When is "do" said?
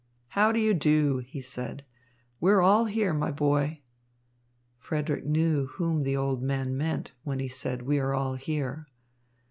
0.51-0.59, 0.73-1.19